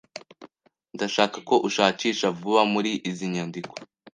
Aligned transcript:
Ndashaka 0.95 1.37
ko 1.47 1.55
ushakisha 1.67 2.27
vuba 2.39 2.61
muri 2.73 2.91
izi 3.09 3.25
nyandiko. 3.33 3.73